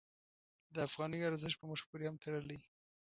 [0.73, 2.59] د افغانیو ارزښت په موږ پورې هم تړلی.